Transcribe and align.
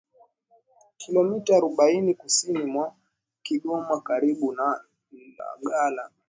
kilomita 0.97 1.53
arobaini 1.57 2.13
kusini 2.15 2.63
mwa 2.63 2.95
Kigoma 3.43 4.01
karibu 4.01 4.51
na 4.51 4.81
Ilagala 5.11 6.11